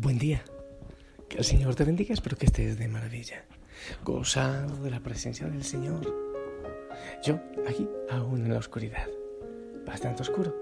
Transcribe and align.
Buen 0.00 0.16
día. 0.16 0.44
Que 1.28 1.38
el 1.38 1.44
Señor 1.44 1.74
te 1.74 1.82
bendiga. 1.82 2.14
Espero 2.14 2.36
que 2.36 2.46
estés 2.46 2.78
de 2.78 2.86
maravilla. 2.86 3.44
Gozando 4.04 4.76
de 4.84 4.92
la 4.92 5.00
presencia 5.00 5.48
del 5.48 5.64
Señor. 5.64 6.06
Yo, 7.24 7.40
aquí, 7.66 7.88
aún 8.08 8.44
en 8.44 8.52
la 8.52 8.60
oscuridad. 8.60 9.08
Bastante 9.84 10.22
oscuro. 10.22 10.54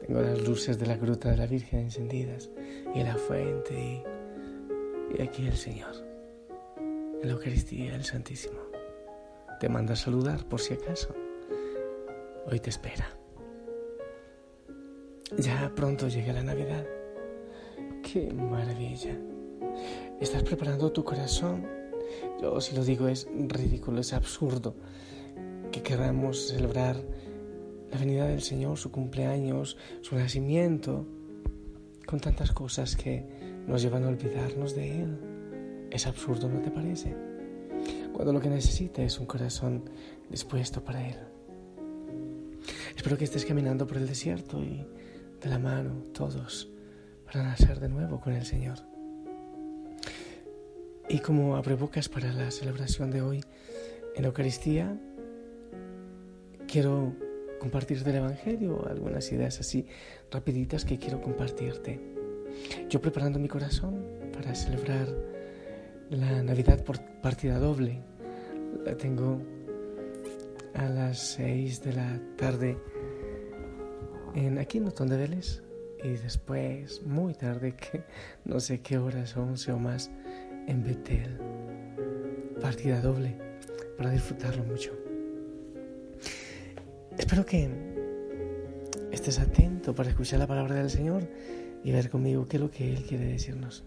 Tengo 0.00 0.22
las 0.22 0.40
luces 0.40 0.78
de 0.78 0.86
la 0.86 0.96
gruta 0.96 1.30
de 1.30 1.36
la 1.36 1.46
Virgen 1.46 1.80
encendidas. 1.80 2.48
Y 2.94 3.02
la 3.02 3.18
fuente. 3.18 3.74
Y, 3.78 5.18
y 5.18 5.22
aquí 5.22 5.46
el 5.46 5.58
Señor. 5.58 5.92
En 6.78 7.28
la 7.28 7.34
Eucaristía, 7.34 7.94
el 7.94 8.04
Santísimo. 8.04 8.58
Te 9.60 9.68
manda 9.68 9.92
a 9.92 9.96
saludar 9.96 10.48
por 10.48 10.62
si 10.62 10.72
acaso. 10.72 11.14
Hoy 12.46 12.58
te 12.58 12.70
espera. 12.70 13.06
Ya 15.36 15.70
pronto 15.74 16.08
llega 16.08 16.32
la 16.32 16.42
Navidad. 16.42 16.86
¡Qué 18.10 18.32
maravilla! 18.32 19.14
¿Estás 20.18 20.42
preparando 20.42 20.90
tu 20.90 21.04
corazón? 21.04 21.66
Yo 22.40 22.58
si 22.58 22.74
lo 22.74 22.82
digo 22.82 23.06
es 23.06 23.28
ridículo, 23.48 24.00
es 24.00 24.14
absurdo 24.14 24.74
que 25.70 25.82
queramos 25.82 26.48
celebrar 26.48 26.96
la 27.92 27.98
venida 27.98 28.26
del 28.26 28.40
Señor, 28.40 28.78
su 28.78 28.90
cumpleaños, 28.90 29.76
su 30.00 30.16
nacimiento, 30.16 31.04
con 32.06 32.18
tantas 32.18 32.50
cosas 32.52 32.96
que 32.96 33.26
nos 33.66 33.82
llevan 33.82 34.04
a 34.04 34.08
olvidarnos 34.08 34.74
de 34.74 35.02
Él. 35.02 35.88
Es 35.90 36.06
absurdo, 36.06 36.48
¿no 36.48 36.62
te 36.62 36.70
parece? 36.70 37.14
Cuando 38.14 38.32
lo 38.32 38.40
que 38.40 38.48
necesita 38.48 39.02
es 39.02 39.20
un 39.20 39.26
corazón 39.26 39.84
dispuesto 40.30 40.82
para 40.82 41.06
Él. 41.06 41.18
Espero 42.96 43.18
que 43.18 43.24
estés 43.24 43.44
caminando 43.44 43.86
por 43.86 43.98
el 43.98 44.06
desierto 44.06 44.62
y 44.62 44.86
de 45.42 45.48
la 45.50 45.58
mano 45.58 46.04
todos 46.14 46.70
para 47.30 47.44
nacer 47.44 47.78
de 47.78 47.88
nuevo 47.90 48.20
con 48.20 48.32
el 48.32 48.44
Señor. 48.44 48.78
Y 51.10 51.18
como 51.18 51.56
abrebocas 51.56 52.08
para 52.08 52.32
la 52.32 52.50
celebración 52.50 53.10
de 53.10 53.22
hoy 53.22 53.44
en 54.16 54.22
la 54.22 54.28
Eucaristía, 54.28 54.98
quiero 56.66 57.14
compartirte 57.60 58.10
el 58.10 58.16
Evangelio, 58.16 58.86
algunas 58.88 59.30
ideas 59.30 59.60
así 59.60 59.86
rapiditas 60.30 60.84
que 60.84 60.98
quiero 60.98 61.20
compartirte. 61.20 62.00
Yo 62.88 63.00
preparando 63.00 63.38
mi 63.38 63.48
corazón 63.48 64.04
para 64.32 64.54
celebrar 64.54 65.08
la 66.10 66.42
Navidad 66.42 66.82
por 66.82 66.98
partida 67.20 67.58
doble. 67.58 68.00
La 68.84 68.96
tengo 68.96 69.42
a 70.74 70.88
las 70.88 71.18
seis 71.18 71.82
de 71.82 71.92
la 71.92 72.20
tarde 72.36 72.78
en 74.34 74.58
aquí 74.58 74.78
en 74.78 74.86
Otón 74.88 75.08
de 75.08 75.16
Vélez 75.16 75.67
y 76.02 76.10
después, 76.10 77.02
muy 77.04 77.34
tarde, 77.34 77.74
que 77.74 78.04
no 78.44 78.60
sé 78.60 78.80
qué 78.80 78.98
horas, 78.98 79.36
11 79.36 79.72
o 79.72 79.78
más, 79.78 80.10
en 80.66 80.82
Betel. 80.82 81.38
Partida 82.60 83.00
doble 83.00 83.36
para 83.96 84.10
disfrutarlo 84.10 84.64
mucho. 84.64 84.92
Espero 87.16 87.44
que 87.44 87.68
estés 89.10 89.38
atento 89.40 89.94
para 89.94 90.10
escuchar 90.10 90.38
la 90.38 90.46
palabra 90.46 90.76
del 90.76 90.90
Señor 90.90 91.28
y 91.82 91.92
ver 91.92 92.10
conmigo 92.10 92.46
qué 92.46 92.56
es 92.56 92.62
lo 92.62 92.70
que 92.70 92.92
Él 92.92 93.02
quiere 93.04 93.26
decirnos. 93.26 93.84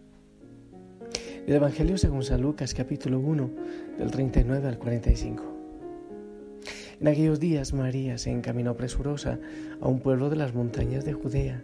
El 1.48 1.56
Evangelio 1.56 1.98
según 1.98 2.24
San 2.24 2.42
Lucas 2.42 2.74
capítulo 2.74 3.20
1 3.20 3.50
del 3.98 4.12
39 4.12 4.68
al 4.68 4.78
45. 4.78 5.44
En 7.00 7.08
aquellos 7.08 7.40
días 7.40 7.74
María 7.74 8.18
se 8.18 8.30
encaminó 8.30 8.76
presurosa 8.76 9.40
a 9.80 9.88
un 9.88 10.02
pueblo 10.02 10.30
de 10.30 10.36
las 10.36 10.54
montañas 10.54 11.04
de 11.04 11.14
Judea 11.14 11.64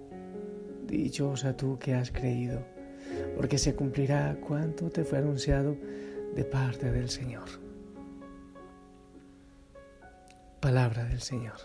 Dichosa 0.97 1.55
tú 1.55 1.79
que 1.79 1.93
has 1.93 2.11
creído, 2.11 2.61
porque 3.37 3.57
se 3.57 3.75
cumplirá 3.75 4.35
cuanto 4.45 4.89
te 4.89 5.05
fue 5.05 5.19
anunciado 5.19 5.77
de 6.35 6.43
parte 6.43 6.91
del 6.91 7.09
Señor. 7.09 7.47
Palabra 10.59 11.05
del 11.05 11.21
Señor. 11.21 11.55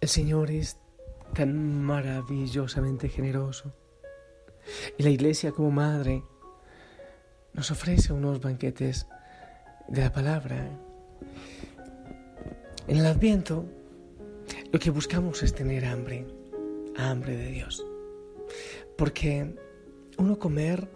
El 0.00 0.08
Señor 0.08 0.50
es 0.50 0.78
tan 1.34 1.82
maravillosamente 1.82 3.08
generoso 3.08 3.74
y 4.96 5.02
la 5.02 5.10
Iglesia 5.10 5.52
como 5.52 5.70
madre 5.70 6.22
nos 7.52 7.70
ofrece 7.70 8.12
unos 8.12 8.40
banquetes 8.40 9.06
de 9.88 10.02
la 10.02 10.12
palabra. 10.12 10.68
En 12.88 12.96
el 12.96 13.06
Adviento 13.06 13.64
lo 14.72 14.78
que 14.80 14.90
buscamos 14.90 15.42
es 15.44 15.54
tener 15.54 15.84
hambre, 15.84 16.26
hambre 16.96 17.36
de 17.36 17.52
Dios. 17.52 17.86
Porque 18.96 19.54
uno 20.18 20.38
comer, 20.38 20.88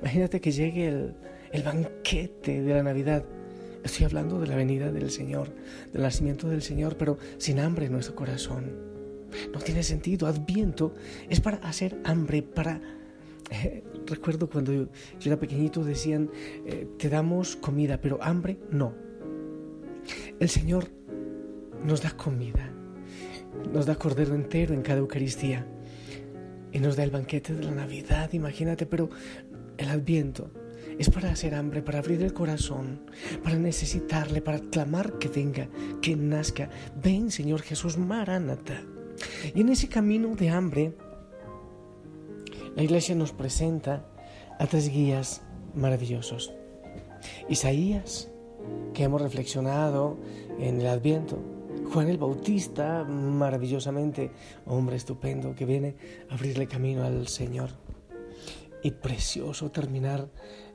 imagínate 0.00 0.40
que 0.40 0.52
llegue 0.52 0.86
el, 0.86 1.14
el 1.50 1.62
banquete 1.64 2.62
de 2.62 2.74
la 2.74 2.84
Navidad. 2.84 3.24
Estoy 3.82 4.06
hablando 4.06 4.38
de 4.38 4.46
la 4.46 4.54
venida 4.54 4.92
del 4.92 5.10
Señor, 5.10 5.52
del 5.92 6.02
nacimiento 6.02 6.48
del 6.48 6.62
Señor, 6.62 6.96
pero 6.96 7.18
sin 7.38 7.58
hambre 7.58 7.86
en 7.86 7.92
nuestro 7.92 8.14
corazón. 8.14 8.76
No 9.52 9.58
tiene 9.58 9.82
sentido. 9.82 10.28
Adviento 10.28 10.94
es 11.28 11.40
para 11.40 11.56
hacer 11.58 11.98
hambre, 12.04 12.42
para 12.42 12.80
eh, 13.50 13.82
recuerdo 14.06 14.48
cuando 14.48 14.72
yo, 14.72 14.86
era 15.24 15.40
pequeñito 15.40 15.82
decían, 15.82 16.30
eh, 16.66 16.86
te 16.98 17.08
damos 17.08 17.56
comida, 17.56 18.00
pero 18.00 18.22
hambre 18.22 18.58
no. 18.70 18.94
El 20.38 20.48
Señor 20.48 21.01
nos 21.84 22.02
da 22.02 22.10
comida, 22.10 22.70
nos 23.72 23.86
da 23.86 23.96
cordero 23.96 24.34
entero 24.34 24.74
en 24.74 24.82
cada 24.82 24.98
Eucaristía 24.98 25.66
y 26.72 26.78
nos 26.78 26.96
da 26.96 27.04
el 27.04 27.10
banquete 27.10 27.54
de 27.54 27.64
la 27.64 27.72
Navidad, 27.72 28.32
imagínate, 28.32 28.86
pero 28.86 29.10
el 29.78 29.88
adviento 29.88 30.50
es 30.98 31.10
para 31.10 31.30
hacer 31.30 31.54
hambre, 31.54 31.82
para 31.82 31.98
abrir 31.98 32.22
el 32.22 32.32
corazón, 32.32 33.00
para 33.42 33.56
necesitarle, 33.56 34.40
para 34.40 34.60
clamar 34.60 35.18
que 35.18 35.28
venga, 35.28 35.68
que 36.00 36.16
nazca. 36.16 36.70
Ven, 37.02 37.30
Señor 37.30 37.62
Jesús, 37.62 37.98
Maranata. 37.98 38.82
Y 39.54 39.60
en 39.60 39.68
ese 39.70 39.88
camino 39.88 40.34
de 40.34 40.50
hambre, 40.50 40.92
la 42.76 42.82
iglesia 42.82 43.14
nos 43.14 43.32
presenta 43.32 44.06
a 44.58 44.66
tres 44.66 44.88
guías 44.88 45.42
maravillosos. 45.74 46.52
Isaías, 47.48 48.30
que 48.94 49.04
hemos 49.04 49.22
reflexionado 49.22 50.18
en 50.58 50.80
el 50.80 50.86
Adviento. 50.86 51.38
Juan 51.92 52.08
el 52.08 52.18
Bautista, 52.18 53.04
maravillosamente, 53.04 54.30
hombre 54.66 54.96
estupendo 54.96 55.54
que 55.54 55.66
viene 55.66 55.96
a 56.30 56.34
abrirle 56.34 56.66
camino 56.66 57.04
al 57.04 57.28
Señor. 57.28 57.70
Y 58.82 58.90
precioso 58.92 59.70
terminar 59.70 60.28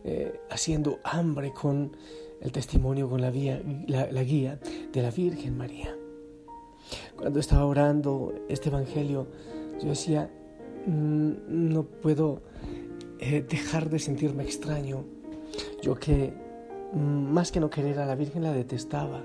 eh, 0.03 0.39
haciendo 0.49 0.99
hambre 1.03 1.51
con 1.53 1.97
el 2.39 2.51
testimonio, 2.51 3.09
con 3.09 3.21
la, 3.21 3.31
la 3.31 4.23
guía 4.23 4.59
de 4.93 5.01
la 5.01 5.11
Virgen 5.11 5.57
María. 5.57 5.95
Cuando 7.17 7.39
estaba 7.39 7.65
orando 7.65 8.33
este 8.47 8.69
Evangelio, 8.69 9.27
yo 9.81 9.89
decía, 9.89 10.29
Mm, 10.87 11.33
no 11.49 11.83
puedo 11.83 12.41
eh, 13.19 13.45
dejar 13.47 13.89
de 13.89 13.99
sentirme 13.99 14.43
extraño. 14.43 15.03
Yo 15.81 15.95
que 15.95 16.33
mm, 16.93 16.97
más 17.33 17.51
que 17.51 17.59
no 17.59 17.69
querer 17.69 17.99
a 17.99 18.05
la 18.05 18.15
Virgen 18.15 18.43
la 18.43 18.53
detestaba 18.53 19.21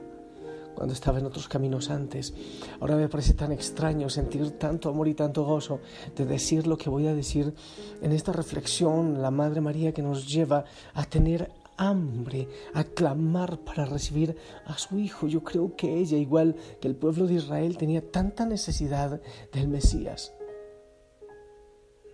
cuando 0.74 0.94
estaba 0.94 1.18
en 1.18 1.26
otros 1.26 1.48
caminos 1.48 1.90
antes. 1.90 2.34
Ahora 2.80 2.96
me 2.96 3.08
parece 3.08 3.34
tan 3.34 3.52
extraño 3.52 4.08
sentir 4.08 4.52
tanto 4.52 4.88
amor 4.88 5.08
y 5.08 5.14
tanto 5.14 5.44
gozo 5.44 5.80
de 6.16 6.24
decir 6.24 6.66
lo 6.66 6.78
que 6.78 6.90
voy 6.90 7.06
a 7.06 7.14
decir 7.14 7.54
en 8.00 8.12
esta 8.12 8.32
reflexión, 8.32 9.20
la 9.22 9.30
Madre 9.30 9.60
María 9.60 9.92
que 9.92 10.02
nos 10.02 10.26
lleva 10.26 10.64
a 10.94 11.04
tener 11.04 11.50
hambre, 11.76 12.48
a 12.74 12.84
clamar 12.84 13.58
para 13.60 13.84
recibir 13.84 14.36
a 14.66 14.76
su 14.78 14.98
Hijo. 14.98 15.26
Yo 15.26 15.42
creo 15.42 15.74
que 15.76 15.98
ella, 15.98 16.16
igual 16.18 16.56
que 16.80 16.88
el 16.88 16.96
pueblo 16.96 17.26
de 17.26 17.34
Israel, 17.34 17.76
tenía 17.76 18.10
tanta 18.10 18.46
necesidad 18.46 19.20
del 19.52 19.68
Mesías 19.68 20.32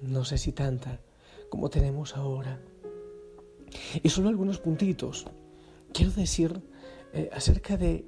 no 0.01 0.25
sé 0.25 0.39
si 0.39 0.53
tanta 0.53 1.01
como 1.49 1.71
tenemos 1.71 2.17
ahora. 2.17 2.61
Y 4.03 4.09
solo 4.11 4.29
algunos 4.29 4.59
puntitos. 4.59 5.27
Quiero 5.93 6.13
decir 6.13 6.61
eh, 7.13 7.31
acerca 7.33 7.77
de 7.77 8.05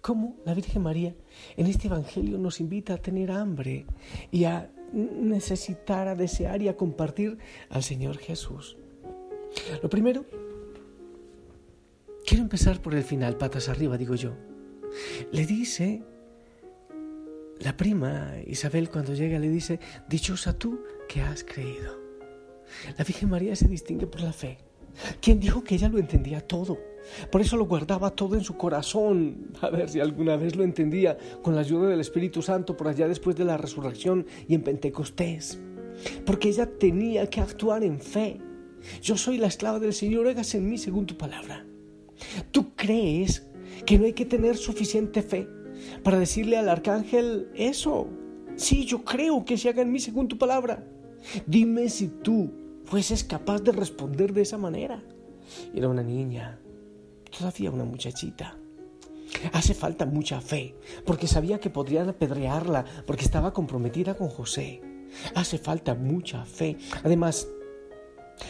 cómo 0.00 0.36
la 0.44 0.54
Virgen 0.54 0.82
María 0.82 1.14
en 1.56 1.66
este 1.66 1.88
Evangelio 1.88 2.38
nos 2.38 2.60
invita 2.60 2.94
a 2.94 2.98
tener 2.98 3.30
hambre 3.30 3.86
y 4.30 4.44
a 4.44 4.70
necesitar, 4.92 6.08
a 6.08 6.14
desear 6.14 6.62
y 6.62 6.68
a 6.68 6.76
compartir 6.76 7.38
al 7.68 7.82
Señor 7.82 8.18
Jesús. 8.18 8.76
Lo 9.82 9.88
primero, 9.88 10.24
quiero 12.26 12.42
empezar 12.42 12.80
por 12.80 12.94
el 12.94 13.02
final, 13.02 13.36
patas 13.36 13.68
arriba, 13.68 13.98
digo 13.98 14.14
yo. 14.14 14.34
Le 15.32 15.46
dice, 15.46 16.02
la 17.60 17.76
prima 17.76 18.34
Isabel 18.46 18.90
cuando 18.90 19.14
llega 19.14 19.38
le 19.38 19.50
dice, 19.50 19.80
dichosa 20.08 20.58
tú 20.58 20.80
que 21.08 21.20
has 21.20 21.44
creído. 21.44 21.98
La 22.96 23.04
Virgen 23.04 23.30
María 23.30 23.56
se 23.56 23.68
distingue 23.68 24.06
por 24.06 24.20
la 24.20 24.32
fe. 24.32 24.58
¿Quién 25.20 25.40
dijo 25.40 25.62
que 25.62 25.74
ella 25.74 25.88
lo 25.88 25.98
entendía 25.98 26.40
todo? 26.40 26.78
Por 27.30 27.40
eso 27.40 27.56
lo 27.56 27.66
guardaba 27.66 28.10
todo 28.10 28.34
en 28.36 28.44
su 28.44 28.56
corazón. 28.56 29.48
A 29.60 29.70
ver 29.70 29.88
si 29.88 30.00
alguna 30.00 30.36
vez 30.36 30.56
lo 30.56 30.64
entendía 30.64 31.16
con 31.42 31.54
la 31.54 31.62
ayuda 31.62 31.88
del 31.88 32.00
Espíritu 32.00 32.42
Santo 32.42 32.76
por 32.76 32.88
allá 32.88 33.08
después 33.08 33.36
de 33.36 33.44
la 33.44 33.56
resurrección 33.56 34.26
y 34.46 34.54
en 34.54 34.62
Pentecostés. 34.62 35.58
Porque 36.24 36.48
ella 36.48 36.66
tenía 36.66 37.28
que 37.28 37.40
actuar 37.40 37.82
en 37.82 38.00
fe. 38.00 38.40
Yo 39.02 39.16
soy 39.16 39.38
la 39.38 39.48
esclava 39.48 39.78
del 39.78 39.94
Señor, 39.94 40.28
hágase 40.28 40.58
en 40.58 40.68
mí 40.68 40.78
según 40.78 41.06
tu 41.06 41.16
palabra. 41.16 41.66
¿Tú 42.50 42.74
crees 42.74 43.46
que 43.86 43.98
no 43.98 44.04
hay 44.04 44.12
que 44.12 44.24
tener 44.24 44.56
suficiente 44.56 45.22
fe 45.22 45.48
para 46.02 46.18
decirle 46.18 46.56
al 46.56 46.68
arcángel 46.68 47.48
eso? 47.54 48.08
Sí, 48.56 48.84
yo 48.84 49.04
creo 49.04 49.44
que 49.44 49.56
se 49.56 49.68
haga 49.68 49.82
en 49.82 49.92
mí 49.92 50.00
según 50.00 50.28
tu 50.28 50.38
palabra. 50.38 50.84
Dime 51.46 51.88
si 51.88 52.08
tú 52.08 52.50
fueses 52.84 53.24
capaz 53.24 53.62
de 53.62 53.72
responder 53.72 54.32
de 54.32 54.42
esa 54.42 54.58
manera. 54.58 55.02
Era 55.74 55.88
una 55.88 56.02
niña, 56.02 56.58
todavía 57.38 57.70
una 57.70 57.84
muchachita. 57.84 58.56
Hace 59.52 59.74
falta 59.74 60.06
mucha 60.06 60.40
fe, 60.40 60.74
porque 61.04 61.26
sabía 61.26 61.60
que 61.60 61.70
podrían 61.70 62.08
apedrearla, 62.08 62.84
porque 63.06 63.24
estaba 63.24 63.52
comprometida 63.52 64.16
con 64.16 64.28
José. 64.28 64.80
Hace 65.34 65.58
falta 65.58 65.94
mucha 65.94 66.44
fe. 66.44 66.76
Además, 67.04 67.48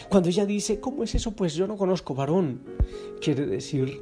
cuando 0.09 0.29
ella 0.29 0.45
dice, 0.45 0.79
¿cómo 0.79 1.03
es 1.03 1.15
eso? 1.15 1.31
Pues 1.31 1.53
yo 1.53 1.67
no 1.67 1.77
conozco 1.77 2.15
varón. 2.15 2.63
Quiere 3.21 3.45
decir 3.45 4.01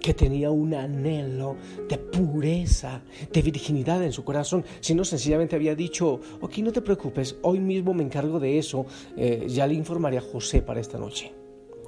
que 0.00 0.14
tenía 0.14 0.50
un 0.50 0.74
anhelo 0.74 1.56
de 1.88 1.98
pureza, 1.98 3.02
de 3.32 3.42
virginidad 3.42 4.02
en 4.04 4.12
su 4.12 4.24
corazón, 4.24 4.64
Si 4.80 4.94
no, 4.94 5.04
sencillamente 5.04 5.56
había 5.56 5.74
dicho, 5.74 6.20
ok, 6.40 6.58
no 6.58 6.72
te 6.72 6.80
preocupes, 6.80 7.36
hoy 7.42 7.58
mismo 7.58 7.92
me 7.92 8.04
encargo 8.04 8.38
de 8.38 8.58
eso, 8.58 8.86
eh, 9.16 9.46
ya 9.48 9.66
le 9.66 9.74
informaré 9.74 10.18
a 10.18 10.20
José 10.20 10.62
para 10.62 10.80
esta 10.80 10.98
noche. 10.98 11.45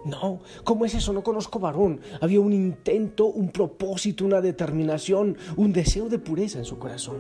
No, 0.09 0.41
¿cómo 0.65 0.87
es 0.87 0.95
eso? 0.95 1.13
No 1.13 1.23
conozco 1.23 1.59
varón. 1.59 2.01
Había 2.21 2.41
un 2.41 2.53
intento, 2.53 3.27
un 3.27 3.51
propósito, 3.51 4.25
una 4.25 4.41
determinación, 4.41 5.37
un 5.57 5.73
deseo 5.73 6.09
de 6.09 6.19
pureza 6.19 6.59
en 6.59 6.65
su 6.65 6.79
corazón. 6.79 7.19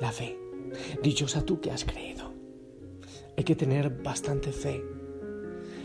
La 0.00 0.10
fe. 0.10 0.36
Dichosa 1.02 1.44
tú 1.44 1.60
que 1.60 1.70
has 1.70 1.84
creído. 1.84 2.32
Hay 3.36 3.44
que 3.44 3.54
tener 3.54 4.02
bastante 4.02 4.50
fe 4.52 4.82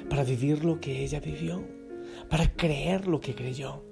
para 0.10 0.24
vivir 0.24 0.66
lo 0.66 0.80
que 0.80 1.04
ella 1.04 1.19
vivió, 1.19 1.63
para 2.30 2.51
creer 2.54 3.07
lo 3.07 3.19
que 3.19 3.36
creyó. 3.36 3.84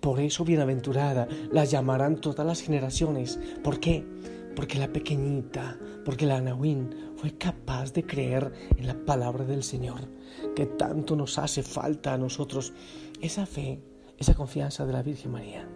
Por 0.00 0.20
eso, 0.20 0.44
bienaventurada, 0.44 1.26
la 1.50 1.64
llamarán 1.64 2.20
todas 2.20 2.46
las 2.46 2.60
generaciones. 2.60 3.38
¿Por 3.62 3.80
qué? 3.80 4.06
Porque 4.54 4.78
la 4.78 4.92
pequeñita, 4.92 5.78
porque 6.04 6.26
la 6.26 6.36
Anahuín 6.36 7.07
fue 7.18 7.32
capaz 7.36 7.92
de 7.92 8.06
creer 8.06 8.52
en 8.76 8.86
la 8.86 8.94
palabra 9.04 9.44
del 9.44 9.64
Señor, 9.64 10.08
que 10.54 10.66
tanto 10.66 11.16
nos 11.16 11.36
hace 11.38 11.64
falta 11.64 12.14
a 12.14 12.18
nosotros 12.18 12.72
esa 13.20 13.44
fe, 13.44 13.82
esa 14.18 14.34
confianza 14.34 14.86
de 14.86 14.92
la 14.92 15.02
Virgen 15.02 15.32
María. 15.32 15.68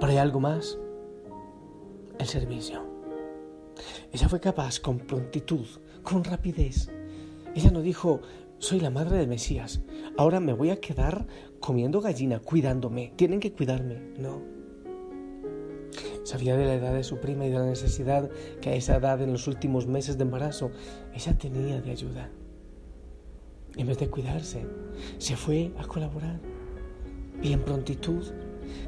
Pero 0.00 0.06
hay 0.06 0.16
algo 0.16 0.40
más, 0.40 0.78
el 2.18 2.26
servicio. 2.26 2.86
Ella 4.12 4.30
fue 4.30 4.40
capaz 4.40 4.80
con 4.80 4.98
prontitud, 4.98 5.66
con 6.02 6.24
rapidez. 6.24 6.90
Ella 7.54 7.70
no 7.70 7.82
dijo, 7.82 8.22
soy 8.58 8.80
la 8.80 8.88
madre 8.88 9.18
de 9.18 9.26
Mesías, 9.26 9.82
ahora 10.16 10.40
me 10.40 10.54
voy 10.54 10.70
a 10.70 10.80
quedar 10.80 11.26
comiendo 11.60 12.00
gallina, 12.00 12.38
cuidándome, 12.38 13.12
tienen 13.16 13.40
que 13.40 13.52
cuidarme. 13.52 14.14
No. 14.18 14.55
Sabía 16.26 16.56
de 16.56 16.64
la 16.64 16.74
edad 16.74 16.92
de 16.92 17.04
su 17.04 17.18
prima 17.18 17.46
y 17.46 17.50
de 17.50 17.58
la 17.60 17.66
necesidad 17.66 18.28
que 18.60 18.70
a 18.70 18.74
esa 18.74 18.96
edad, 18.96 19.22
en 19.22 19.30
los 19.30 19.46
últimos 19.46 19.86
meses 19.86 20.18
de 20.18 20.24
embarazo, 20.24 20.72
ella 21.14 21.38
tenía 21.38 21.80
de 21.80 21.92
ayuda. 21.92 22.30
En 23.76 23.86
vez 23.86 23.96
de 23.98 24.10
cuidarse, 24.10 24.66
se 25.18 25.36
fue 25.36 25.70
a 25.78 25.86
colaborar. 25.86 26.40
Y 27.40 27.52
en 27.52 27.60
prontitud, 27.60 28.24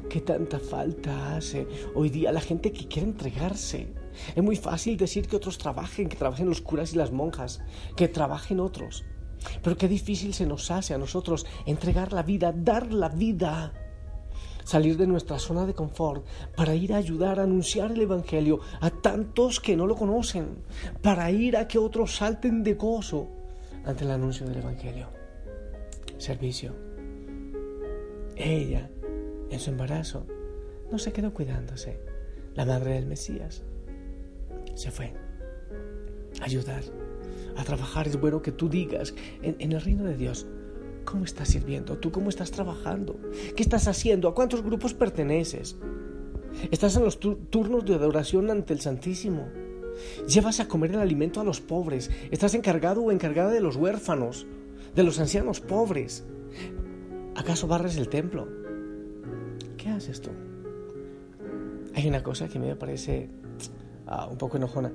que 0.09 0.19
tanta 0.19 0.59
falta 0.59 1.37
hace 1.37 1.65
hoy 1.95 2.09
día 2.09 2.33
la 2.33 2.41
gente 2.41 2.73
que 2.73 2.89
quiere 2.89 3.07
entregarse. 3.07 3.87
Es 4.35 4.43
muy 4.43 4.57
fácil 4.57 4.97
decir 4.97 5.25
que 5.29 5.37
otros 5.37 5.57
trabajen, 5.57 6.09
que 6.09 6.17
trabajen 6.17 6.49
los 6.49 6.59
curas 6.59 6.93
y 6.93 6.97
las 6.97 7.13
monjas, 7.13 7.61
que 7.95 8.09
trabajen 8.09 8.59
otros. 8.59 9.05
Pero 9.63 9.77
qué 9.77 9.87
difícil 9.87 10.33
se 10.33 10.45
nos 10.45 10.71
hace 10.71 10.93
a 10.93 10.97
nosotros 10.97 11.45
entregar 11.65 12.11
la 12.11 12.23
vida, 12.23 12.51
dar 12.51 12.91
la 12.91 13.07
vida, 13.07 13.71
salir 14.63 14.97
de 14.97 15.07
nuestra 15.07 15.39
zona 15.39 15.65
de 15.65 15.73
confort 15.73 16.25
para 16.55 16.75
ir 16.75 16.93
a 16.93 16.97
ayudar 16.97 17.39
a 17.39 17.43
anunciar 17.43 17.91
el 17.91 18.01
Evangelio 18.01 18.59
a 18.81 18.89
tantos 18.89 19.59
que 19.59 19.75
no 19.75 19.87
lo 19.87 19.95
conocen, 19.95 20.63
para 21.01 21.31
ir 21.31 21.57
a 21.57 21.67
que 21.67 21.77
otros 21.77 22.15
salten 22.15 22.63
de 22.63 22.73
gozo 22.75 23.27
ante 23.85 24.03
el 24.03 24.11
anuncio 24.11 24.47
del 24.47 24.57
Evangelio. 24.57 25.07
Servicio. 26.17 26.75
Ella, 28.35 28.89
en 29.49 29.59
su 29.59 29.69
embarazo, 29.69 30.25
no 30.91 30.97
se 30.97 31.11
quedó 31.11 31.33
cuidándose. 31.33 31.99
La 32.55 32.65
madre 32.65 32.93
del 32.93 33.05
Mesías 33.05 33.63
se 34.75 34.91
fue 34.91 35.13
a 36.41 36.45
ayudar 36.45 36.83
a 37.55 37.63
trabajar. 37.63 38.07
Es 38.07 38.19
bueno 38.19 38.41
que 38.41 38.51
tú 38.51 38.69
digas 38.69 39.13
en, 39.41 39.71
el 39.71 39.81
reino 39.81 40.03
de 40.05 40.17
Dios, 40.17 40.47
¿cómo 41.09 41.25
estás 41.25 41.47
sirviendo? 41.49 41.97
¿Tú 41.97 42.11
cómo 42.11 42.29
estás 42.29 42.51
trabajando? 42.51 43.19
¿Qué 43.55 43.63
estás 43.63 43.87
haciendo? 43.87 44.27
¿A 44.27 44.35
cuántos 44.35 44.61
grupos 44.61 44.93
perteneces? 44.93 45.75
¿Estás 46.71 46.95
en 46.97 47.03
los 47.03 47.19
turnos 47.19 47.85
de 47.85 47.95
adoración 47.95 48.51
ante 48.51 48.73
el 48.73 48.81
Santísimo? 48.81 49.49
¿Llevas 50.27 50.59
a 50.59 50.67
comer 50.67 50.91
el 50.91 50.99
alimento 50.99 51.41
a 51.41 51.43
los 51.43 51.61
pobres? 51.61 52.11
¿Estás 52.29 52.53
encargado 52.53 53.01
o 53.01 53.11
encargada 53.11 53.49
de 53.49 53.59
los 53.59 53.75
huérfanos, 53.75 54.45
de 54.95 55.03
los 55.03 55.19
ancianos 55.19 55.61
pobres? 55.61 56.25
¿Acaso 57.35 57.67
barres 57.67 57.97
el 57.97 58.09
templo? 58.09 58.47
¿Qué 59.77 59.89
haces 59.89 60.21
tú? 60.21 60.29
Hay 61.95 62.07
una 62.07 62.21
cosa 62.21 62.47
que 62.47 62.59
me 62.59 62.75
parece 62.75 63.29
ah, 64.05 64.27
un 64.27 64.37
poco 64.37 64.57
enojona. 64.57 64.91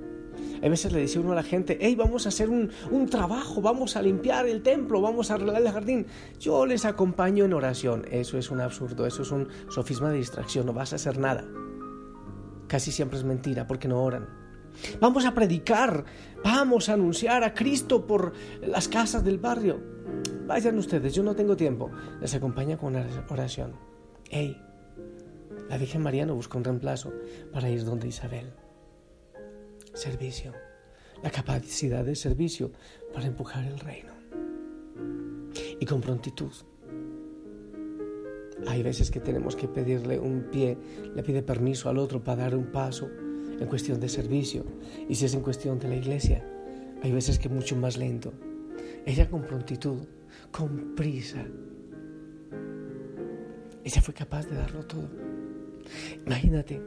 A 0.65 0.69
veces 0.69 0.93
le 0.93 1.01
dice 1.01 1.19
uno 1.19 1.33
a 1.33 1.35
la 1.35 1.43
gente, 1.43 1.77
hey, 1.79 1.95
vamos 1.95 2.25
a 2.25 2.31
hacer 2.31 2.49
un, 2.49 2.71
un 2.91 3.07
trabajo, 3.07 3.61
vamos 3.61 3.97
a 3.97 4.03
limpiar 4.03 4.49
el 4.49 4.63
templo, 4.63 5.03
vamos 5.03 5.31
a 5.31 5.35
arreglar 5.35 5.61
el 5.61 5.71
jardín. 5.71 6.07
Yo 6.41 6.65
les 6.65 6.87
acompaño 6.87 7.45
en 7.45 7.53
oración. 7.53 8.07
Eso 8.11 8.39
es 8.39 8.51
un 8.51 8.63
absurdo, 8.63 9.07
eso 9.07 9.23
es 9.23 9.31
un 9.31 9.49
sofisma 9.69 10.11
de 10.11 10.17
distracción, 10.17 10.65
no 10.65 10.73
vas 10.73 10.95
a 10.95 10.97
hacer 10.97 11.19
nada. 11.19 11.45
Casi 12.67 12.93
siempre 12.93 13.19
es 13.19 13.25
mentira 13.25 13.67
porque 13.67 13.89
no 13.89 14.03
oran. 14.03 14.27
Vamos 15.01 15.27
a 15.27 15.35
predicar, 15.35 16.07
vamos 16.43 16.89
a 16.89 16.95
anunciar 16.95 17.45
a 17.45 17.53
Cristo 17.53 18.07
por 18.07 18.33
las 18.67 18.89
casas 18.89 19.23
del 19.23 19.37
barrio. 19.37 19.83
Vayan 20.47 20.79
ustedes, 20.79 21.15
yo 21.15 21.23
no 21.23 21.37
tengo 21.37 21.57
tiempo. 21.57 21.91
Les 22.23 22.35
acompaña 22.35 22.79
con 22.79 22.97
una 22.97 23.07
oración. 23.29 23.75
Hey, 24.31 24.59
la 25.69 25.77
Virgen 25.77 26.01
María 26.01 26.25
no 26.25 26.35
busca 26.35 26.57
un 26.57 26.65
reemplazo 26.65 27.13
para 27.53 27.69
ir 27.69 27.85
donde 27.85 28.09
Isabel 28.09 28.64
servicio, 29.95 30.53
la 31.23 31.31
capacidad 31.31 32.05
de 32.05 32.15
servicio 32.15 32.71
para 33.13 33.27
empujar 33.27 33.65
el 33.65 33.79
reino. 33.79 34.13
Y 35.81 35.87
con 35.87 36.01
prontitud. 36.01 36.53
Hay 38.67 38.83
veces 38.83 39.11
que 39.11 39.21
tenemos 39.21 39.57
que 39.57 39.69
pedirle 39.69 40.19
un 40.19 40.49
pie, 40.51 40.77
le 41.15 41.23
pide 41.23 41.43
permiso 41.43 41.89
al 41.89 41.99
otro 41.99 42.23
para 42.23 42.43
dar 42.43 42.57
un 42.57 42.67
paso 42.67 43.09
en 43.61 43.67
cuestión 43.67 44.01
de 44.01 44.09
servicio. 44.09 44.65
Y 45.09 45.15
si 45.15 45.27
es 45.27 45.35
en 45.35 45.41
cuestión 45.41 45.79
de 45.79 45.89
la 45.89 45.97
iglesia, 45.97 46.45
hay 47.03 47.13
veces 47.13 47.39
que 47.39 47.49
mucho 47.49 47.77
más 47.77 47.97
lento. 47.97 48.33
Ella 49.07 49.29
con 49.29 49.43
prontitud, 49.43 49.99
con 50.51 50.95
prisa. 50.95 51.45
Ella 53.85 54.01
fue 54.01 54.15
capaz 54.15 54.47
de 54.47 54.57
darlo 54.57 54.85
todo. 54.87 55.09
Imagínate, 56.25 56.81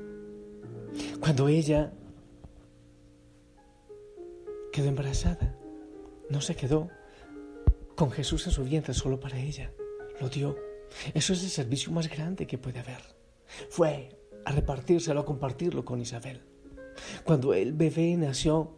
cuando 1.20 1.48
ella 1.48 1.94
quedó 4.78 4.90
embarazada. 4.90 5.56
No 6.30 6.40
se 6.40 6.56
quedó 6.56 6.92
con 7.96 8.12
Jesús 8.12 8.46
en 8.46 8.54
su 8.54 8.64
vientre 8.64 8.94
solo 8.94 9.20
para 9.20 9.40
ella. 9.40 9.72
Lo 10.22 10.30
dio. 10.30 10.56
Eso 11.16 11.34
es 11.34 11.44
el 11.44 11.50
servicio 11.50 11.92
más 11.92 12.08
grande 12.08 12.46
que 12.46 12.60
puede 12.60 12.78
haber. 12.78 13.02
Fue 13.72 14.10
a 14.46 14.52
repartírselo, 14.52 15.22
a 15.22 15.26
compartirlo 15.26 15.84
con 15.84 16.00
Isabel. 16.00 16.44
Cuando 17.24 17.56
el 17.56 17.74
bebé 17.74 18.16
nació, 18.18 18.78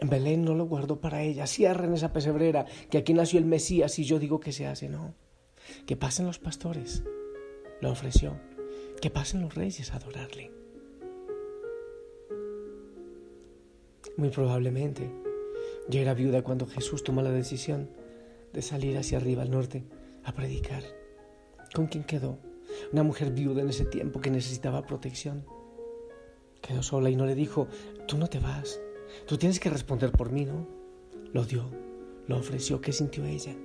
Belén 0.00 0.44
no 0.44 0.56
lo 0.56 0.64
guardó 0.64 1.00
para 1.00 1.22
ella. 1.22 1.46
Cierren 1.46 1.94
esa 1.94 2.12
pesebrera, 2.12 2.66
que 2.90 2.98
aquí 2.98 3.14
nació 3.14 3.38
el 3.38 3.44
Mesías 3.44 3.96
y 4.00 4.04
yo 4.04 4.18
digo 4.18 4.40
que 4.40 4.50
se 4.50 4.66
hace. 4.66 4.88
No. 4.88 5.14
Que 5.86 5.96
pasen 5.96 6.26
los 6.26 6.40
pastores 6.40 7.04
le 7.80 7.88
ofreció 7.88 8.36
que 9.00 9.10
pasen 9.10 9.42
los 9.42 9.54
reyes 9.54 9.92
a 9.92 9.96
adorarle. 9.96 10.61
Muy 14.16 14.28
probablemente 14.28 15.10
yo 15.88 16.00
era 16.00 16.14
viuda 16.14 16.42
cuando 16.42 16.66
Jesús 16.66 17.02
tomó 17.02 17.22
la 17.22 17.32
decisión 17.32 17.88
de 18.52 18.62
salir 18.62 18.96
hacia 18.98 19.18
arriba 19.18 19.42
al 19.42 19.50
norte 19.50 19.84
a 20.24 20.32
predicar. 20.32 20.82
¿Con 21.74 21.86
quién 21.86 22.04
quedó? 22.04 22.38
Una 22.92 23.02
mujer 23.02 23.32
viuda 23.32 23.62
en 23.62 23.68
ese 23.68 23.84
tiempo 23.84 24.20
que 24.20 24.30
necesitaba 24.30 24.86
protección. 24.86 25.44
Quedó 26.60 26.82
sola 26.82 27.10
y 27.10 27.16
no 27.16 27.26
le 27.26 27.34
dijo, 27.34 27.68
tú 28.06 28.18
no 28.18 28.28
te 28.28 28.38
vas, 28.38 28.80
tú 29.26 29.36
tienes 29.36 29.58
que 29.58 29.70
responder 29.70 30.12
por 30.12 30.30
mí, 30.30 30.44
¿no? 30.44 30.68
Lo 31.32 31.44
dio, 31.44 31.64
lo 32.28 32.36
ofreció. 32.36 32.80
¿Qué 32.80 32.92
sintió 32.92 33.24
ella? 33.24 33.56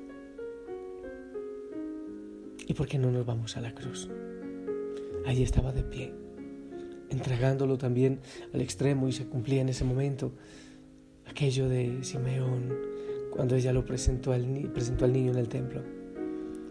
¿Y 2.65 2.73
por 2.73 2.87
qué 2.87 2.97
no 2.97 3.11
nos 3.11 3.25
vamos 3.25 3.55
a 3.57 3.61
la 3.61 3.73
cruz? 3.75 4.09
Allí 5.25 5.43
estaba 5.43 5.71
de 5.71 5.83
pie, 5.83 6.13
entregándolo 7.09 7.77
también 7.77 8.19
al 8.53 8.61
extremo 8.61 9.07
y 9.07 9.11
se 9.11 9.25
cumplía 9.27 9.61
en 9.61 9.69
ese 9.69 9.83
momento 9.83 10.33
aquello 11.25 11.69
de 11.69 12.03
Simeón 12.03 12.73
cuando 13.31 13.55
ella 13.55 13.73
lo 13.73 13.85
presentó 13.85 14.31
al, 14.31 14.45
presentó 14.73 15.05
al 15.05 15.13
niño 15.13 15.31
en 15.31 15.37
el 15.37 15.49
templo. 15.49 15.83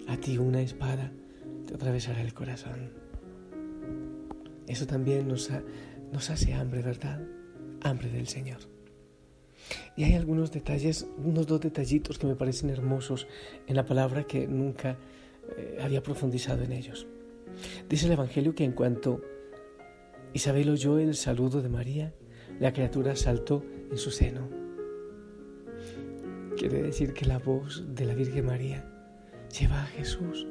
A 0.08 0.16
ti 0.16 0.38
una 0.38 0.60
espada 0.60 1.12
te 1.66 1.74
atravesará 1.74 2.20
el 2.22 2.34
corazón. 2.34 2.90
Eso 4.66 4.86
también 4.86 5.28
nos, 5.28 5.50
nos 6.12 6.30
hace 6.30 6.54
hambre, 6.54 6.82
¿verdad? 6.82 7.22
Hambre 7.82 8.10
del 8.10 8.26
Señor. 8.26 8.58
Y 9.96 10.04
hay 10.04 10.14
algunos 10.14 10.52
detalles, 10.52 11.06
unos 11.18 11.46
dos 11.46 11.60
detallitos 11.60 12.18
que 12.18 12.26
me 12.26 12.36
parecen 12.36 12.70
hermosos 12.70 13.26
en 13.66 13.76
la 13.76 13.84
palabra 13.84 14.24
que 14.24 14.46
nunca 14.46 14.98
eh, 15.56 15.78
había 15.80 16.02
profundizado 16.02 16.62
en 16.62 16.72
ellos. 16.72 17.06
Dice 17.88 18.06
el 18.06 18.12
Evangelio 18.12 18.54
que 18.54 18.64
en 18.64 18.72
cuanto 18.72 19.22
Isabel 20.36 20.68
oyó 20.68 20.98
el 20.98 21.14
saludo 21.14 21.62
de 21.62 21.70
María, 21.70 22.12
la 22.60 22.74
criatura 22.74 23.16
saltó 23.16 23.64
en 23.90 23.96
su 23.96 24.10
seno. 24.10 24.50
Quiere 26.58 26.82
decir 26.82 27.14
que 27.14 27.24
la 27.24 27.38
voz 27.38 27.82
de 27.94 28.04
la 28.04 28.12
Virgen 28.12 28.44
María 28.44 28.86
lleva 29.58 29.82
a 29.82 29.86
Jesús. 29.86 30.46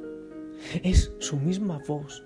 Es 0.81 1.11
su 1.19 1.37
misma 1.37 1.83
voz 1.87 2.25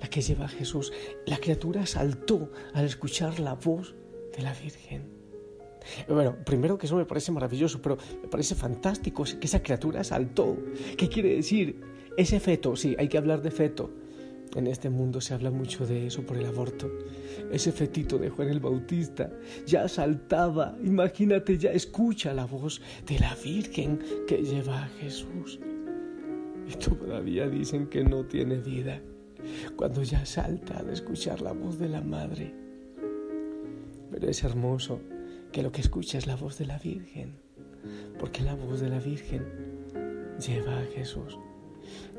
la 0.00 0.08
que 0.08 0.22
lleva 0.22 0.46
a 0.46 0.48
Jesús. 0.48 0.94
La 1.26 1.36
criatura 1.36 1.84
saltó 1.84 2.50
al 2.72 2.86
escuchar 2.86 3.38
la 3.38 3.52
voz 3.52 3.94
de 4.34 4.42
la 4.42 4.54
Virgen. 4.54 5.06
Bueno, 6.08 6.38
primero 6.46 6.78
que 6.78 6.86
eso 6.86 6.96
me 6.96 7.04
parece 7.04 7.30
maravilloso, 7.32 7.82
pero 7.82 7.98
me 8.22 8.28
parece 8.28 8.54
fantástico 8.54 9.24
que 9.24 9.46
esa 9.46 9.62
criatura 9.62 10.04
saltó. 10.04 10.56
¿Qué 10.96 11.10
quiere 11.10 11.36
decir? 11.36 11.82
Ese 12.16 12.40
feto, 12.40 12.76
sí, 12.76 12.96
hay 12.98 13.08
que 13.08 13.18
hablar 13.18 13.42
de 13.42 13.50
feto. 13.50 13.90
En 14.54 14.68
este 14.68 14.88
mundo 14.88 15.20
se 15.20 15.34
habla 15.34 15.50
mucho 15.50 15.84
de 15.84 16.06
eso 16.06 16.24
por 16.24 16.36
el 16.36 16.46
aborto. 16.46 16.88
Ese 17.50 17.72
fetito 17.72 18.18
de 18.18 18.30
Juan 18.30 18.48
el 18.50 18.60
Bautista 18.60 19.30
ya 19.66 19.88
saltaba. 19.88 20.76
Imagínate, 20.84 21.58
ya 21.58 21.72
escucha 21.72 22.32
la 22.32 22.44
voz 22.44 22.80
de 23.06 23.18
la 23.18 23.34
Virgen 23.42 23.98
que 24.28 24.42
lleva 24.42 24.84
a 24.84 24.88
Jesús. 25.00 25.58
Y 26.68 26.76
todavía 26.76 27.48
dicen 27.48 27.88
que 27.88 28.04
no 28.04 28.24
tiene 28.24 28.58
vida. 28.58 29.00
Cuando 29.76 30.02
ya 30.02 30.24
salta 30.24 30.78
al 30.78 30.90
escuchar 30.90 31.40
la 31.40 31.52
voz 31.52 31.78
de 31.78 31.88
la 31.88 32.00
Madre. 32.00 32.54
Pero 34.10 34.28
es 34.28 34.44
hermoso 34.44 35.00
que 35.50 35.62
lo 35.62 35.72
que 35.72 35.80
escucha 35.80 36.16
es 36.16 36.28
la 36.28 36.36
voz 36.36 36.58
de 36.58 36.66
la 36.66 36.78
Virgen. 36.78 37.34
Porque 38.20 38.42
la 38.42 38.54
voz 38.54 38.80
de 38.80 38.88
la 38.88 39.00
Virgen 39.00 39.44
lleva 40.38 40.78
a 40.78 40.84
Jesús. 40.84 41.38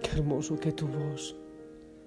Qué 0.04 0.20
hermoso 0.20 0.60
que 0.60 0.74
tu 0.74 0.88
voz 0.88 1.36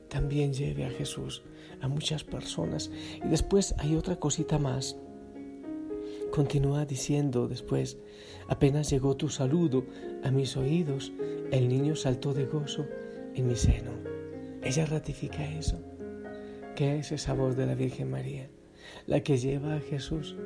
también 0.09 0.53
lleve 0.53 0.85
a 0.85 0.91
Jesús 0.91 1.43
a 1.81 1.89
muchas 1.89 2.25
personas. 2.25 2.91
Y 3.25 3.29
después 3.29 3.75
hay 3.79 3.95
otra 3.97 4.17
cosita 4.17 4.59
más. 4.59 4.97
Continúa 6.31 6.85
diciendo 6.85 7.49
después, 7.49 7.99
apenas 8.49 8.91
llegó 8.91 9.17
tu 9.17 9.29
saludo 9.29 9.85
a 10.23 10.31
mis 10.31 10.57
oídos, 10.57 11.13
el 11.51 11.69
niño 11.69 11.97
saltó 11.97 12.35
de 12.35 12.45
gozo 12.45 12.87
en 13.35 13.47
mi 13.47 13.57
seno. 13.57 13.93
Ella 14.63 14.85
ratifica 14.87 15.45
eso. 15.45 15.81
¿Qué 16.77 16.99
es 16.99 17.13
esa 17.13 17.33
voz 17.33 17.57
de 17.57 17.67
la 17.67 17.75
Virgen 17.75 18.11
María? 18.11 18.51
La 19.07 19.23
que 19.23 19.39
lleva 19.39 19.77
a 19.77 19.81
Jesús 19.81 20.37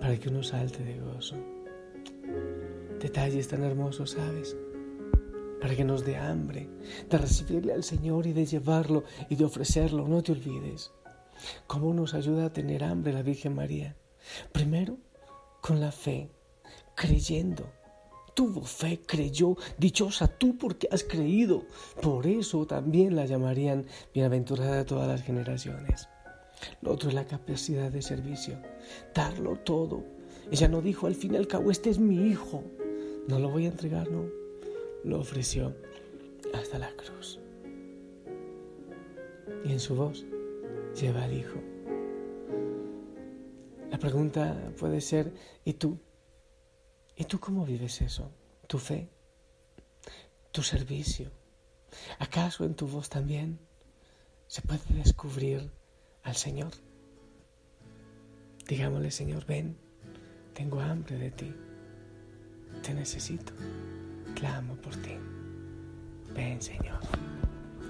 para 0.00 0.16
que 0.16 0.28
uno 0.28 0.42
salte 0.42 0.84
de 0.84 1.00
gozo. 1.00 1.36
Detalles 3.00 3.48
tan 3.48 3.64
hermosos, 3.64 4.12
¿sabes? 4.12 4.56
Para 5.62 5.76
que 5.76 5.84
nos 5.84 6.04
dé 6.04 6.16
hambre 6.16 6.68
de 7.08 7.18
recibirle 7.18 7.72
al 7.72 7.84
Señor 7.84 8.26
y 8.26 8.32
de 8.32 8.44
llevarlo 8.44 9.04
y 9.28 9.36
de 9.36 9.44
ofrecerlo. 9.44 10.08
No 10.08 10.20
te 10.20 10.32
olvides. 10.32 10.90
¿Cómo 11.68 11.94
nos 11.94 12.14
ayuda 12.14 12.46
a 12.46 12.52
tener 12.52 12.82
hambre 12.82 13.12
la 13.12 13.22
Virgen 13.22 13.54
María? 13.54 13.94
Primero, 14.50 14.98
con 15.60 15.80
la 15.80 15.92
fe, 15.92 16.28
creyendo. 16.96 17.70
Tuvo 18.34 18.62
fe, 18.62 19.02
creyó, 19.06 19.56
dichosa 19.78 20.26
tú 20.26 20.58
porque 20.58 20.88
has 20.90 21.04
creído. 21.04 21.62
Por 22.00 22.26
eso 22.26 22.66
también 22.66 23.14
la 23.14 23.26
llamarían 23.26 23.86
bienaventurada 24.12 24.78
de 24.78 24.84
todas 24.84 25.06
las 25.06 25.22
generaciones. 25.22 26.08
Lo 26.80 26.90
otro 26.90 27.08
es 27.08 27.14
la 27.14 27.26
capacidad 27.26 27.92
de 27.92 28.02
servicio, 28.02 28.58
darlo 29.14 29.54
todo. 29.60 30.02
Ella 30.50 30.66
no 30.66 30.82
dijo 30.82 31.06
al 31.06 31.14
fin 31.14 31.34
y 31.34 31.36
al 31.36 31.46
cabo, 31.46 31.70
este 31.70 31.88
es 31.88 32.00
mi 32.00 32.26
hijo, 32.26 32.64
no 33.28 33.38
lo 33.38 33.48
voy 33.48 33.66
a 33.66 33.68
entregar, 33.68 34.10
no 34.10 34.41
lo 35.04 35.20
ofreció 35.20 35.74
hasta 36.54 36.78
la 36.78 36.90
cruz. 36.96 37.38
Y 39.64 39.72
en 39.72 39.80
su 39.80 39.94
voz 39.94 40.24
lleva 41.00 41.24
al 41.24 41.32
Hijo. 41.32 41.60
La 43.90 43.98
pregunta 43.98 44.72
puede 44.78 45.00
ser, 45.00 45.32
¿y 45.64 45.74
tú? 45.74 45.98
¿Y 47.16 47.24
tú 47.24 47.38
cómo 47.40 47.64
vives 47.64 48.00
eso? 48.00 48.30
¿Tu 48.66 48.78
fe? 48.78 49.08
¿Tu 50.50 50.62
servicio? 50.62 51.30
¿Acaso 52.18 52.64
en 52.64 52.74
tu 52.74 52.86
voz 52.86 53.08
también 53.08 53.58
se 54.46 54.62
puede 54.62 54.80
descubrir 54.94 55.70
al 56.22 56.36
Señor? 56.36 56.72
Digámosle, 58.66 59.10
Señor, 59.10 59.44
ven, 59.44 59.76
tengo 60.54 60.80
hambre 60.80 61.18
de 61.18 61.30
ti, 61.30 61.54
te 62.82 62.94
necesito 62.94 63.52
clamo 64.42 64.74
por 64.74 64.94
ti. 64.96 65.16
Ven, 66.34 66.60
Señor, 66.60 66.98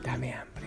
dame 0.05 0.35
hambre. 0.35 0.67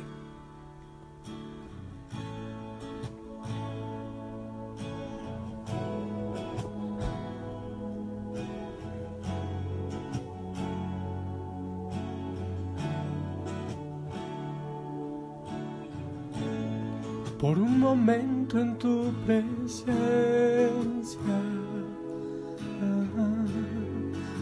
Por 17.40 17.60
un 17.60 17.80
momento 17.80 18.60
en 18.60 18.76
tu 18.80 19.14
presencia 19.28 19.86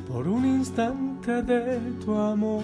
por 0.07 0.27
un 0.27 0.45
instante 0.45 1.02
de 1.25 1.79
tu 2.03 2.13
amor, 2.17 2.63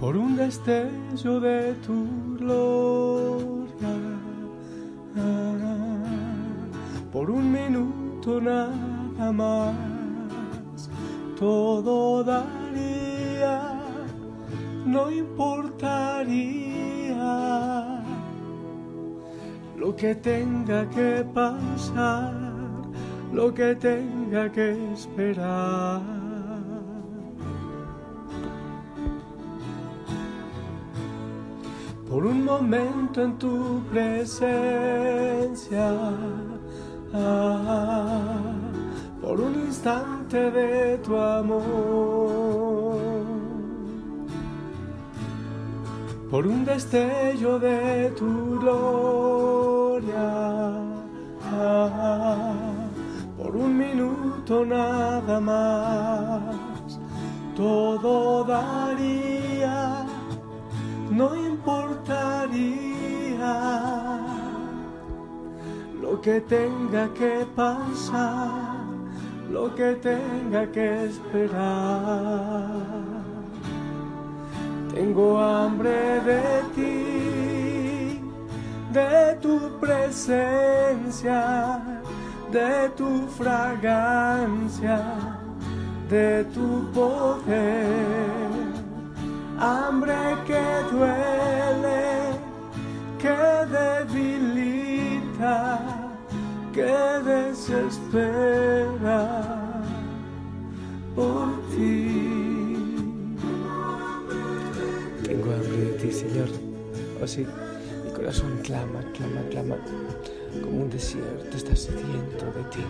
por 0.00 0.16
un 0.16 0.34
destello 0.36 1.38
de 1.38 1.74
tu 1.86 2.08
gloria, 2.36 3.94
por 7.12 7.30
un 7.30 7.52
minuto 7.52 8.40
nada 8.40 9.30
más, 9.30 9.76
todo 11.38 12.24
daría, 12.24 13.80
no 14.84 15.12
importaría 15.12 15.62
lo 19.76 19.94
que 19.94 20.16
tenga 20.16 20.90
que 20.90 21.24
pasar 21.32 22.51
lo 23.32 23.52
que 23.52 23.74
tenga 23.74 24.52
que 24.52 24.92
esperar. 24.92 26.00
Por 32.08 32.24
un 32.26 32.44
momento 32.44 33.22
en 33.22 33.38
tu 33.38 33.82
presencia, 33.90 35.92
por 39.22 39.40
un 39.40 39.54
instante 39.66 40.50
de 40.50 40.98
tu 40.98 41.16
amor, 41.16 42.98
por 46.30 46.46
un 46.46 46.66
destello 46.66 47.58
de 47.58 48.10
tu 48.10 48.60
gloria. 48.60 50.42
Minuto 53.82 54.64
nada 54.64 55.40
más, 55.40 56.98
todo 57.56 58.44
daría, 58.44 60.04
no 61.10 61.34
importaría. 61.34 63.02
Lo 66.00 66.20
que 66.20 66.40
tenga 66.40 67.08
que 67.14 67.46
pasar, 67.56 68.76
lo 69.50 69.74
que 69.74 69.94
tenga 69.94 70.66
que 70.70 71.04
esperar. 71.06 72.70
Tengo 74.94 75.38
hambre 75.38 76.20
de 76.20 76.42
ti, 76.74 78.20
de 78.92 79.38
tu 79.40 79.54
presencia, 79.80 81.40
de 82.52 82.88
tu 82.96 83.26
fragancia 83.38 85.00
de 86.12 86.44
tu 86.52 86.68
poder, 86.92 88.52
hambre 89.58 90.36
que 90.46 90.64
duele, 90.90 92.04
que 93.18 93.38
debilita, 93.78 95.56
que 96.74 96.94
desespera 97.32 99.22
por 101.14 101.48
ti. 101.70 102.94
Tengo 105.24 105.48
hambre 105.54 105.78
de 105.78 105.92
ti, 105.98 106.12
Señor. 106.12 106.50
Oh 107.22 107.26
sí, 107.26 107.46
corazón 108.22 108.56
clama, 108.62 109.00
clama, 109.14 109.42
clama, 109.50 109.76
como 110.62 110.82
un 110.84 110.90
desierto 110.90 111.56
está 111.56 111.74
sediento 111.74 112.44
de 112.54 112.62
ti. 112.70 112.84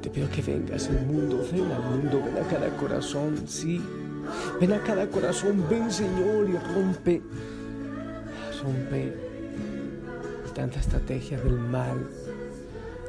Te 0.00 0.10
pido 0.10 0.30
que 0.30 0.42
vengas 0.42 0.88
al 0.88 1.04
mundo, 1.06 1.44
ven 1.50 1.72
al 1.72 1.82
mundo, 1.82 2.22
ven 2.24 2.44
a 2.44 2.46
cada 2.46 2.68
corazón, 2.76 3.48
sí. 3.48 3.82
Ven 4.60 4.72
a 4.74 4.80
cada 4.84 5.08
corazón, 5.08 5.64
ven 5.68 5.90
Señor 5.90 6.48
y 6.48 6.56
rompe, 6.72 7.20
rompe 8.62 9.12
tanta 10.54 10.78
estrategia 10.78 11.40
del 11.40 11.58
mal 11.58 12.08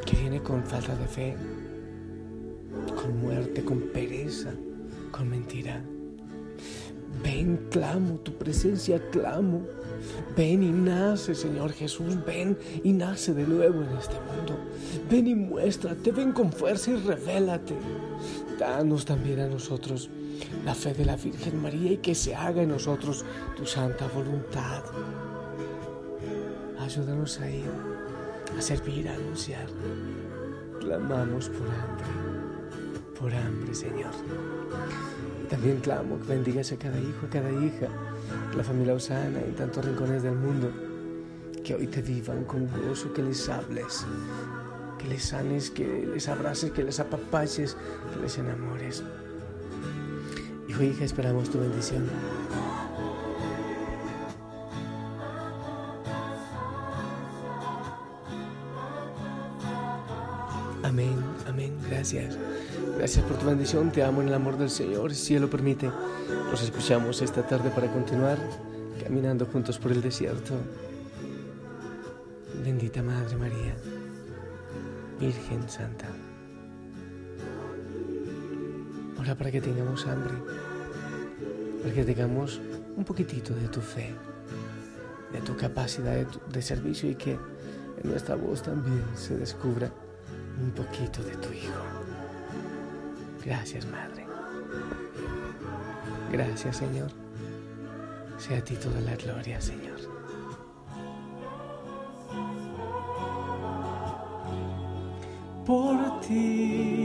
que 0.07 0.15
viene 0.15 0.41
con 0.41 0.63
falta 0.63 0.95
de 0.95 1.05
fe, 1.05 1.37
con 2.95 3.21
muerte, 3.21 3.63
con 3.63 3.81
pereza, 3.81 4.49
con 5.11 5.29
mentira. 5.29 5.79
Ven, 7.23 7.67
clamo, 7.69 8.15
tu 8.15 8.33
presencia 8.33 8.99
clamo. 9.11 9.61
Ven 10.35 10.63
y 10.63 10.71
nace, 10.71 11.35
Señor 11.35 11.71
Jesús, 11.73 12.17
ven 12.25 12.57
y 12.83 12.93
nace 12.93 13.33
de 13.33 13.45
nuevo 13.45 13.81
en 13.83 13.97
este 13.97 14.15
mundo. 14.15 14.57
Ven 15.09 15.27
y 15.27 15.35
muéstrate, 15.35 16.11
ven 16.11 16.31
con 16.31 16.51
fuerza 16.51 16.91
y 16.91 16.95
revélate. 16.97 17.75
Danos 18.57 19.05
también 19.05 19.39
a 19.39 19.47
nosotros 19.47 20.09
la 20.65 20.73
fe 20.73 20.93
de 20.93 21.05
la 21.05 21.15
Virgen 21.15 21.61
María 21.61 21.93
y 21.93 21.97
que 21.97 22.15
se 22.15 22.35
haga 22.35 22.61
en 22.61 22.69
nosotros 22.69 23.25
tu 23.55 23.65
santa 23.65 24.07
voluntad. 24.07 24.83
Ayúdanos 26.79 27.39
a 27.39 27.49
ir, 27.49 27.69
a 28.57 28.61
servir, 28.61 29.07
a 29.09 29.13
anunciar. 29.13 29.67
Clamamos 30.79 31.49
por 31.49 31.67
hambre, 31.67 32.05
por 33.19 33.33
hambre, 33.33 33.75
Señor. 33.75 34.11
También 35.49 35.79
clamo 35.81 36.19
que 36.19 36.27
bendigas 36.27 36.71
a 36.71 36.77
cada 36.77 36.99
hijo, 36.99 37.25
a 37.25 37.29
cada 37.29 37.51
hija, 37.51 37.87
la 38.55 38.63
familia 38.63 38.93
Osana 38.93 39.39
en 39.39 39.55
tantos 39.55 39.85
rincones 39.85 40.23
del 40.23 40.35
mundo, 40.35 40.71
que 41.63 41.75
hoy 41.75 41.87
te 41.87 42.01
vivan 42.01 42.45
con 42.45 42.67
gozo, 42.67 43.13
que 43.13 43.21
les 43.21 43.47
hables, 43.49 44.05
que 44.97 45.07
les 45.07 45.23
sanes, 45.23 45.69
que 45.69 46.07
les 46.13 46.27
abraces, 46.27 46.71
que 46.71 46.83
les 46.83 46.99
apapaches, 46.99 47.77
que 48.13 48.21
les 48.21 48.37
enamores. 48.37 49.03
Hijo 50.67 50.83
hija, 50.83 51.05
esperamos 51.05 51.49
tu 51.49 51.59
bendición. 51.59 52.07
Amén, 60.83 61.15
amén, 61.45 61.75
gracias. 61.89 62.37
Gracias 62.97 63.25
por 63.25 63.37
tu 63.37 63.45
bendición, 63.45 63.91
te 63.91 64.01
amo 64.01 64.21
en 64.21 64.29
el 64.29 64.33
amor 64.33 64.57
del 64.57 64.69
Señor, 64.69 65.13
si 65.13 65.35
Él 65.35 65.41
lo 65.41 65.49
permite. 65.49 65.91
Nos 66.49 66.63
escuchamos 66.63 67.21
esta 67.21 67.45
tarde 67.45 67.69
para 67.69 67.91
continuar 67.91 68.37
caminando 69.03 69.45
juntos 69.45 69.77
por 69.77 69.91
el 69.91 70.01
desierto. 70.01 70.53
Bendita 72.63 73.03
Madre 73.03 73.35
María, 73.35 73.75
Virgen 75.19 75.69
Santa. 75.69 76.07
Ora 79.19 79.35
para 79.35 79.51
que 79.51 79.59
tengamos 79.59 80.07
hambre, 80.07 80.33
para 81.81 81.93
que 81.93 82.05
tengamos 82.05 82.61
un 82.95 83.03
poquitito 83.03 83.53
de 83.53 83.67
tu 83.67 83.81
fe, 83.81 84.13
de 85.33 85.41
tu 85.41 85.57
capacidad 85.57 86.13
de, 86.13 86.27
de 86.53 86.61
servicio 86.61 87.09
y 87.09 87.15
que 87.15 87.33
en 87.33 88.09
nuestra 88.09 88.35
voz 88.35 88.63
también 88.63 89.03
se 89.15 89.35
descubra 89.37 89.91
un 90.61 90.71
poquito 90.71 91.23
de 91.23 91.35
tu 91.37 91.51
Hijo. 91.53 91.83
Gracias, 93.45 93.85
Madre. 93.85 94.25
Gracias, 96.31 96.77
Señor. 96.77 97.09
Sea 98.37 98.57
a 98.57 98.61
ti 98.61 98.75
toda 98.75 98.99
la 99.01 99.15
gloria, 99.15 99.59
Señor. 99.59 99.99
Por 105.65 106.21
ti 106.21 106.98